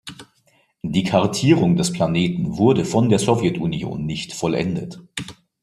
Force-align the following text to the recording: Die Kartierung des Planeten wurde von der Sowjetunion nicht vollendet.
Die 0.81 1.03
Kartierung 1.03 1.75
des 1.75 1.93
Planeten 1.93 2.57
wurde 2.57 2.85
von 2.85 3.09
der 3.09 3.19
Sowjetunion 3.19 4.03
nicht 4.03 4.33
vollendet. 4.33 4.99